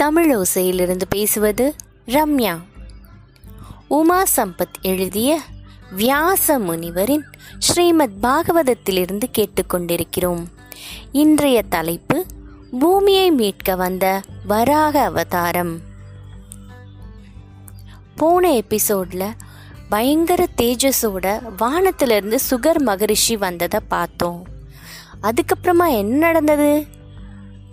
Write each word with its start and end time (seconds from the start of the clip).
தமிழோசையிலிருந்து 0.00 1.02
பேசுவது 1.08 1.74
ரம்யா. 2.06 2.58
உமா 3.88 4.22
சம்பத் 4.36 4.80
எழுதிய 4.82 5.40
வியாச 5.96 6.58
முனிவரின் 6.58 7.22
ஸ்ரீமத் 7.58 8.12
பாகவதத்திலிருந்து 8.22 9.22
கேட்டுக்கொண்டிருக்கிறோம். 9.38 10.46
இன்றைய 11.12 11.62
தலைப்பு 11.62 12.26
பூமியை 12.80 13.30
மீட்க 13.30 13.76
வந்த 13.76 14.22
வராக 14.46 15.00
அவதாரம். 15.00 15.80
போன 18.16 18.50
எபிசோட்ல 18.50 19.32
பயங்கர 19.88 20.46
தேஜஸோட 20.56 21.42
வானத்திலிருந்து 21.56 22.38
சுகர் 22.50 22.78
மகரிஷி 22.78 23.36
வந்ததை 23.36 23.80
பார்த்தோம். 23.88 24.46
அதுக்கப்புறமா 25.22 25.96
என்ன 25.96 26.18
நடந்தது? 26.18 26.86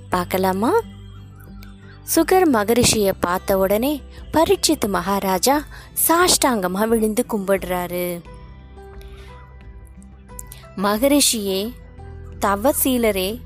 பார்க்கலாமா? 0.09 0.71
சுகர் 2.15 2.47
மகரிஷியை 2.53 3.11
பார்த்த 3.19 3.57
உடனே 3.57 4.01
பரீட்சித் 4.31 4.87
மகாராஜா 4.87 5.63
சாஷ்டாங்கமா 6.07 6.87
விழுந்து 6.87 7.25
கும்பிடுறாரு. 7.29 8.21
மகரிஷியே 10.77 11.73
தவசீலரே 12.41 13.41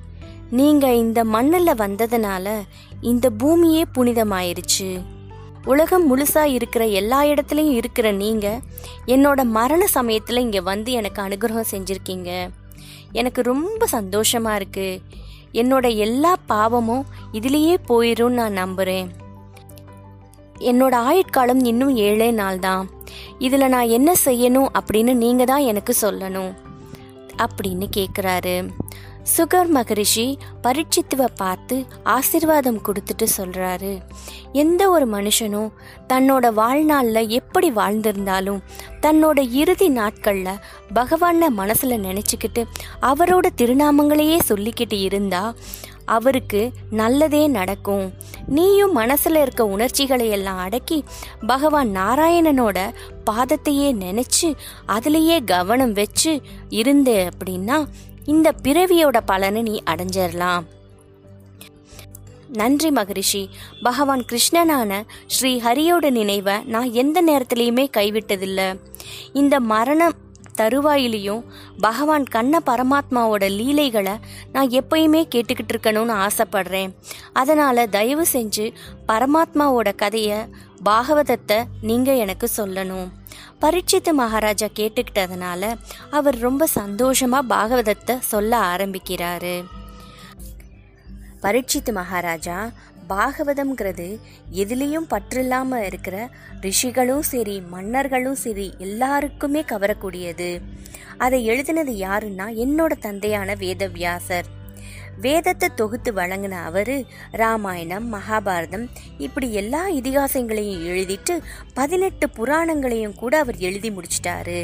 நீங்க 0.49 0.93
இந்த 0.93 1.23
மண்ணில் 1.23 1.67
வந்ததுனால 1.67 2.61
இந்த 3.01 3.29
பூமியே 3.29 3.83
புனிதமாயிருச்சு. 3.95 5.01
உலகம் 5.65 6.17
முழுசா 6.17 6.43
இருக்கிற 6.43 6.85
எல்லா 6.85 7.23
இடத்துலையும் 7.23 7.71
இருக்கிற 7.71 8.11
நீங்க 8.11 8.59
என்னோட 9.05 9.43
மரண 9.43 9.85
சமயத்துல 9.93 10.37
இங்க 10.37 10.61
வந்து 10.61 10.91
எனக்கு 10.91 11.21
அனுகிரகம் 11.21 11.71
செஞ்சிருக்கீங்க. 11.71 12.49
எனக்கு 13.11 13.41
ரொம்ப 13.41 13.85
சந்தோஷமா 13.91 14.55
இருக்கு. 14.55 15.01
என்னோட 15.53 15.95
எல்லா 15.95 16.35
பாவமும் 16.45 17.05
இதுலேயே 17.33 17.75
போயிடும் 17.87 18.29
நான் 18.29 18.57
நம்புறேன். 18.57 19.09
என்னோட 20.59 20.95
ஆயுட்காலம் 21.09 21.63
இன்னும் 21.65 21.95
ஏழே 21.95 22.31
நாள் 22.31 22.59
தான் 22.59 22.89
இதில் 23.39 23.69
நான் 23.69 23.87
என்ன 23.87 24.13
செய்யணும் 24.25 24.69
அப்படின்னு 24.79 25.13
நீங்கள் 25.13 25.45
தான் 25.45 25.61
எனக்கு 25.61 25.95
சொல்லணும். 26.01 26.51
அப்படின்னு 27.37 27.85
கேட்குறாரு 27.97 28.69
சுகர் 29.37 29.67
மகரிஷி 29.67 30.37
பரீட்சித்துவை 30.63 31.27
பார்த்து 31.35 31.85
ஆசிர்வாதம் 32.05 32.79
கொடுத்துட்டு 32.87 33.25
சொல்கிறாரு 33.37 34.01
எந்த 34.51 34.89
ஒரு 34.89 35.05
மனுஷனும் 35.07 35.69
தன்னோட 36.07 36.53
வாழ்நாளில் 36.53 37.29
எப்படி 37.29 37.71
வாழ்ந்திருந்தாலும் 37.71 38.59
தன்னோட 39.01 39.51
இறுதி 39.51 39.87
நாட்களில் 39.89 40.61
பகவானை 40.93 41.49
மனசில் 41.49 42.03
நினச்சிக்கிட்டு 42.03 42.63
அவரோட 43.01 43.47
திருநாமங்களையே 43.55 44.39
சொல்லிக்கிட்டு 44.49 45.01
இருந்தால் 45.01 45.55
அவருக்கு 46.17 46.61
நல்லதே 46.91 47.43
நடக்கும். 47.47 48.05
நீயும் 48.47 48.95
மனசுல 48.97 49.41
இருக்க 49.41 49.65
உணர்ச்சிகளை 49.65 50.27
எல்லாம் 50.29 50.57
அடக்கி 50.57 50.97
பகவான் 51.47 51.89
நாராயணனோட 51.95 52.77
பாதத்தையே 53.29 53.89
நினைச்சு 54.03 54.49
அதுலேயே 54.87 55.37
கவனம் 55.43 55.93
வச்சு 55.93 56.33
இருந்த 56.69 57.29
அப்படின்னா 57.29 57.79
இந்த 58.25 58.47
பிறவியோட 58.63 59.19
பலனை 59.25 59.61
நீ 59.61 59.75
அடைஞ்சிடலாம் 59.89 60.65
நன்றி 62.53 62.89
மகரிஷி. 62.91 63.41
பகவான் 63.81 64.23
கிருஷ்ணனான 64.29 64.91
ஸ்ரீ 65.27 65.51
ஹரியோட 65.65 66.09
நினைவை 66.09 66.55
நான் 66.73 66.89
எந்த 67.01 67.17
நேரத்திலையுமே 67.23 67.85
கைவிட்டதில்லை. 67.97 68.67
இந்த 69.33 69.55
மரணம் 69.71 70.17
தருவாயிலையும் 70.57 71.43
பகவான் 71.79 72.23
கண்ண 72.23 72.61
பரமாத்மாவோட 72.65 73.49
லீலைகளை 73.49 74.19
நான் 74.51 74.69
எப்பயுமே 74.69 75.21
கேட்டுக்கிட்டு 75.35 75.73
இருக்கணும்னு 75.73 76.27
ஆசைப்படுறேன். 76.27 76.93
அதனால 77.33 77.87
தயவு 77.87 78.25
செஞ்சு 78.33 78.73
பரமாத்மாவோட 79.07 79.95
கதையை 79.95 80.37
பாகவதத்தை 80.85 81.63
நீங்க 81.81 82.15
எனக்கு 82.15 82.49
சொல்லணும். 82.57 83.09
பரீட்சித்து 83.61 84.13
மகாராஜா 84.13 84.67
கேட்டுக்கிட்டதுனால 84.75 85.77
அவர் 86.11 86.37
ரொம்ப 86.37 86.67
சந்தோஷமா 86.75 87.39
பாகவதத்தை 87.49 88.19
சொல்ல 88.19 88.59
ஆரம்பிக்கிறாரு. 88.59 89.63
பரீட்சித்து 91.41 91.91
மகாராஜா 91.91 92.69
பாகவதம்ங்கிறது 93.11 94.07
எதுலேயும் 94.53 95.09
பற்றில்லாமல் 95.09 95.85
இருக்கிற 95.85 96.15
ரிஷிகளும் 96.61 97.27
சரி 97.31 97.57
மன்னர்களும் 97.73 98.39
சரி 98.45 98.67
எல்லாருக்குமே 98.77 99.61
கவரக்கூடியது. 99.61 100.49
அதை 101.17 101.39
எழுதினது 101.49 101.93
யாருன்னா 102.05 102.47
என்னோட 102.63 102.93
தந்தையான 103.07 103.55
வேதவியாசர். 103.55 104.47
வேதத்தை 105.21 105.67
தொகுத்து 105.75 106.11
வழங்கின 106.13 106.55
அவரு 106.69 106.95
ராமாயணம் 107.31 108.07
மகாபாரதம் 108.13 108.85
இப்படி 109.17 109.47
எல்லா 109.53 109.81
இதிகாசங்களையும் 109.89 110.85
எழுதிட்டு 110.91 111.33
பதினெட்டு 111.73 112.27
புராணங்களையும் 112.29 113.15
கூட 113.15 113.33
அவர் 113.39 113.57
எழுதி 113.57 113.89
முடிச்சிட்டாரு. 113.89 114.59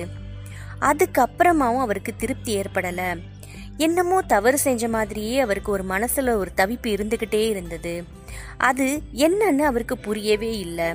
அதுக்கப்புறமாவும் 0.81 1.83
அவருக்கு 1.85 2.13
திருப்தி 2.15 2.51
ஏற்படலை. 2.57 3.09
என்னமோ 3.77 4.21
தவறு 4.21 4.57
செஞ்ச 4.57 4.87
மாதிரியே 4.87 5.39
அவருக்கு 5.39 5.71
ஒரு 5.71 5.83
மனசுல 5.83 6.35
ஒரு 6.35 6.51
தவிப்பு 6.57 6.87
இருந்துகிட்டே 6.87 7.47
இருந்தது. 7.47 8.03
அது 8.57 9.01
என்னன்னு 9.13 9.57
அவருக்கு 9.57 9.97
புரியவே 9.97 10.57
இல்லை. 10.57 10.85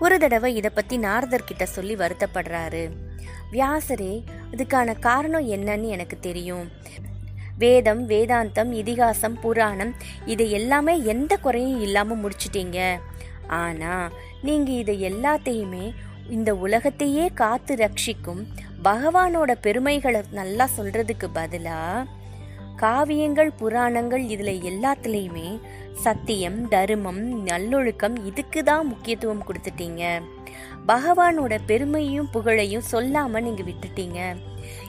ஒரு 0.00 0.18
தடவை 0.18 0.56
இதை 0.56 0.70
பத்தி 0.74 0.98
நாரதர் 0.98 1.44
கிட்ட 1.44 1.66
சொல்லி 1.66 1.94
வருத்தப்படுறாரு. 1.94 2.90
வியாசரே 3.52 4.24
இதுக்கான 4.52 4.98
காரணம் 4.98 5.48
என்னன்னு 5.48 5.88
எனக்கு 5.88 6.18
தெரியும். 6.20 6.70
வேதம் 7.58 8.08
வேதாந்தம் 8.08 8.72
இதிகாசம் 8.72 9.40
புராணம் 9.40 9.94
இதை 10.26 10.50
எல்லாமே 10.50 11.02
எந்த 11.02 11.36
குறையும் 11.36 11.80
இல்லாம 11.80 12.14
முடிச்சிட்டீங்க. 12.14 12.98
ஆனா 13.46 14.10
நீங்க 14.42 14.70
இதை 14.70 15.12
எல்லாத்தையுமே 15.12 15.94
இந்த 16.30 16.54
உலகத்தையே 16.54 17.30
காத்து 17.34 17.74
ரட்சிக்கும் 17.74 18.46
பகவானோட 18.84 19.54
பெருமைகளை 19.60 20.22
நல்லா 20.30 20.68
சொல்றதுக்கு 20.78 21.28
பதிலா 21.34 22.04
காவியங்கள் 22.80 23.50
புராணங்கள் 23.56 24.22
இதுல 24.24 24.52
எல்லாத்துலேயுமே 24.70 25.48
சத்தியம் 25.92 26.68
தர்மம் 26.68 27.42
நல்லொழுக்கம் 27.46 28.26
இதுக்கு 28.26 28.64
தான் 28.64 28.86
முக்கியத்துவம் 28.86 29.42
கொடுத்துட்டீங்க. 29.42 30.22
பகவானோட 30.88 31.58
பெருமையும் 31.66 32.30
புகழையும் 32.30 32.88
சொல்லாம 32.92 33.42
நீங்க 33.42 33.62
விட்டுட்டீங்க. 33.62 34.18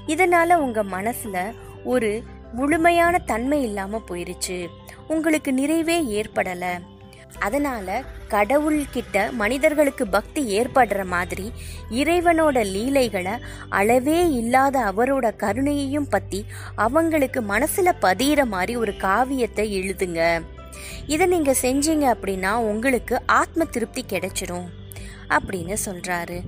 இதனால 0.07 0.55
உங்க 0.55 0.83
மனசுல 0.83 1.53
ஒரு 1.83 2.23
முழுமையான 2.53 3.17
தன்மை 3.19 3.63
இல்லாம 3.63 4.01
போயிருச்சு. 4.09 4.67
உங்களுக்கு 5.07 5.51
நிறைவே 5.53 5.97
ஏற்படலை. 6.19 6.73
அதனால 7.39 8.03
கடவுள்கிட்ட 8.29 9.31
மனிதர்களுக்கு 9.31 10.07
பக்தி 10.07 10.59
ஏற்படுற 10.59 11.05
மாதிரி 11.05 11.51
இறைவனோட 11.91 12.65
லீலைகளை 12.65 13.31
அளவே 13.69 14.31
இல்லாத 14.31 14.79
அவரோட 14.79 15.31
கருணையையும் 15.37 16.09
பத்தி 16.09 16.45
அவங்களுக்கு 16.75 17.41
மனசுல 17.41 17.91
பதியிற 18.01 18.43
மாதிரி 18.43 18.75
ஒரு 18.75 18.97
காவியத்தை 18.97 19.81
எழுதுங்க. 19.81 20.41
இதை 21.07 21.27
நீங்க 21.27 21.55
செஞ்சீங்க 21.61 22.17
அப்படின்னா 22.17 22.53
உங்களுக்கு 22.53 23.21
ஆத்ம 23.25 23.65
திருப்தி 23.65 24.05
கிடைச்சிரும் 24.09 24.67
அப்படின்னு 25.29 25.75
சொல்றாரு. 25.85 26.41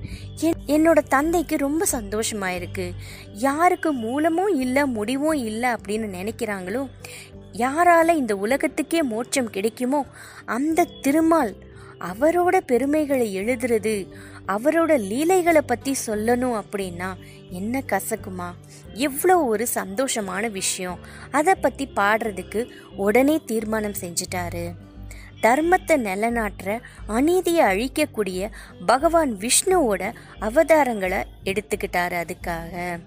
என்னோட 0.66 0.98
தந்தைக்கு 1.08 1.56
ரொம்ப 1.56 1.86
சந்தோஷமா 1.92 2.46
இருக்கு 2.46 2.92
யாருக்கு 3.32 3.92
மூலமும் 3.92 4.60
இல்லை 4.60 4.84
முடிவும் 4.84 5.34
இல்லை 5.34 5.70
அப்படின்னு 5.70 6.06
நினைக்கிறாங்களோ 6.20 6.88
யாரால 7.54 8.08
இந்த 8.08 8.36
உலகத்துக்கே 8.36 9.02
மோட்சம் 9.02 9.50
கிடைக்குமோ 9.50 10.06
அந்த 10.44 10.84
திருமால் 10.84 11.54
அவரோட 12.00 12.56
பெருமைகளை 12.56 13.38
எழுதுறது 13.38 14.08
அவரோட 14.48 14.98
லீலைகளை 14.98 15.60
பத்தி 15.60 15.94
சொல்லணும் 16.06 16.62
அப்படின்னா 16.62 17.14
என்ன 17.50 17.82
கசக்குமா? 17.86 18.50
எவ்வளோ 18.92 19.44
ஒரு 19.44 19.66
சந்தோஷமான 19.74 20.50
விஷயம். 20.50 20.98
அதை 21.30 21.54
பத்தி 21.54 21.88
பாடுறதுக்கு 21.96 22.66
உடனே 22.96 23.40
தீர்மானம் 23.46 23.94
செஞ்சிட்டாரு. 24.00 24.72
தர்மத்தை 25.42 25.96
நிலநாட்டுற 26.00 26.80
அநீதியை 27.06 27.64
அழிக்கக்கூடிய 27.66 28.50
பகவான் 28.86 29.32
விஷ்ணுவோட 29.32 30.14
அவதாரங்களை 30.40 31.24
எடுத்துக்கிட்டாரு 31.44 32.24
அதுக்காக. 32.24 32.98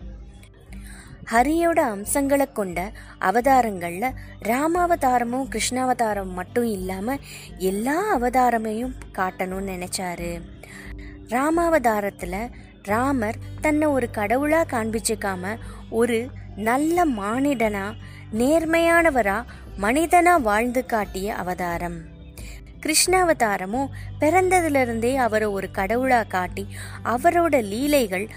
ஹரியோட 1.32 1.80
அம்சங்களை 1.80 2.52
கொண்ட 2.52 2.92
அவதாரங்களில் 3.20 4.16
ராமாவதாரமும் 4.44 5.50
கிருஷ்ணாவதாரம் 5.50 6.32
மட்டும் 6.32 6.66
இல்லாமல் 6.66 7.20
எல்லா 7.58 8.18
அவதாரமையும் 8.18 8.94
காட்டணும்னு 9.18 9.74
நினைச்சாரு. 9.74 10.42
ராமாவதாரத்தில் 11.28 12.52
ராமர் 12.84 13.36
தன்னை 13.62 13.88
ஒரு 13.88 14.10
கடவுளாக 14.10 14.72
காண்பிச்சுக்காம 14.72 15.58
ஒரு 15.90 16.30
நல்ல 16.56 17.06
மானிடனா 17.06 17.86
நேர்மையானவரா 18.34 19.44
மனிதனா 19.82 20.42
வாழ்ந்து 20.42 20.86
காட்டிய 20.86 21.36
அவதாரம். 21.36 21.98
கிருஷ்ணாவதாரமும் 22.80 23.92
பிறந்ததிலிருந்தே 24.20 25.16
அவரை 25.16 25.48
ஒரு 25.48 25.70
கடவுளா 25.74 26.28
காட்டி 26.28 26.68
அவரோட 27.04 27.64
லீலைகள் 27.64 28.30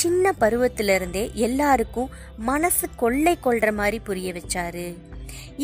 சின்ன 0.00 0.32
பருவத்திலிருந்தே 0.40 1.22
எல்லாருக்கும் 1.46 2.10
மனசு 2.48 2.86
கொள்ளை 2.96 3.32
கொள்ற 3.44 3.68
மாதிரி 3.72 3.98
புரிய 3.98 4.32
வச்சாரு. 4.32 4.86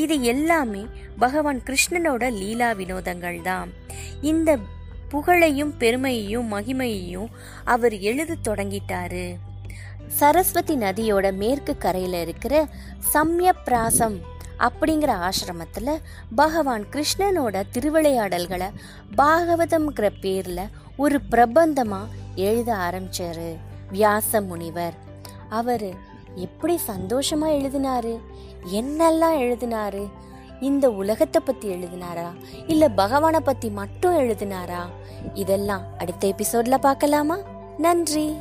இது 0.02 0.14
எல்லாமே 0.32 0.82
பகவான் 1.18 1.60
கிருஷ்ணனோட 1.66 2.24
லீலா 2.38 2.68
வினோதங்கள் 2.72 3.38
தான். 3.42 3.70
இந்த 4.20 4.50
புகழையும் 5.08 5.72
பெருமையையும் 5.78 6.48
மகிமையையும் 6.52 7.28
அவர் 7.64 7.96
எழுத 8.10 8.36
தொடங்கிட்டாரு. 8.48 9.26
சரஸ்வதி 10.20 10.76
நதியோட 10.76 11.26
மேற்கு 11.42 11.74
கரையில 11.84 12.20
இருக்கிற 12.20 12.54
சம்யப்பிராசம் 13.14 14.16
அப்படிங்கிற 14.66 15.12
ஆசிரமத்துல 15.28 15.94
பகவான் 16.34 16.84
கிருஷ்ணனோட 16.92 17.62
திருவிளையாடல்களை 17.74 18.68
பாகவதம்ங்கிற 19.16 20.08
பேர்ல 20.24 20.60
ஒரு 20.96 21.20
பிரபந்தமா 21.30 22.02
எழுத 22.48 22.70
ஆரம்பிச்சாரு. 22.86 23.48
வியாச 23.94 24.40
முனிவர் 24.40 24.94
அவர் 25.48 25.84
எப்படி 26.34 26.78
சந்தோஷமா 26.86 27.48
எழுதினாரு? 27.48 28.20
என்னெல்லாம் 28.72 29.36
எழுதினாரு? 29.38 30.10
இந்த 30.60 30.90
உலகத்தை 30.90 31.42
பத்தி 31.44 31.68
எழுதினாரா? 31.68 32.30
இல்ல 32.66 32.88
பகவானை 32.88 33.40
பத்தி 33.40 33.70
மட்டும் 33.70 34.18
எழுதினாரா? 34.18 34.82
இதெல்லாம் 35.34 35.82
அடுத்த 35.98 36.28
எபிசோட்ல 36.28 36.78
பார்க்கலாமா? 36.78 37.38
நன்றி. 37.78 38.36